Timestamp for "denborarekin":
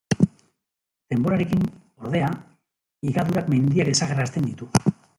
1.15-1.61